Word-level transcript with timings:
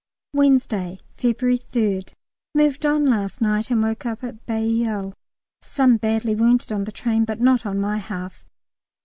Wednesday, 0.33 0.99
February 1.17 1.59
3rd. 1.59 2.13
Moved 2.55 2.87
on 2.87 3.05
last 3.05 3.39
night, 3.39 3.69
and 3.69 3.83
woke 3.83 4.03
up 4.03 4.23
at 4.23 4.43
Bailleul. 4.47 5.13
Some 5.61 5.97
badly 5.97 6.33
wounded 6.33 6.71
on 6.71 6.85
the 6.85 6.91
train, 6.91 7.23
but 7.23 7.39
not 7.39 7.67
on 7.67 7.79
my 7.79 7.97
half. 7.99 8.43